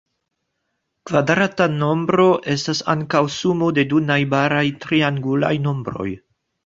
[1.09, 6.09] Kvadrata nombro estas ankaŭ sumo de du najbaraj triangulaj nombroj.